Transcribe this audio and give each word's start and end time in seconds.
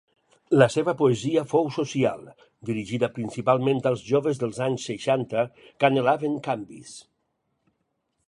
La 0.59 0.67
seva 0.75 0.93
poesia 1.01 1.41
fou 1.49 1.67
social, 1.75 2.23
dirigida 2.69 3.09
principalment 3.17 3.83
als 3.89 4.01
joves 4.13 4.41
dels 4.45 4.59
anys 4.69 4.85
seixanta, 4.91 5.43
que 5.83 5.89
anhelaven 5.91 6.39
canvis. 6.51 6.97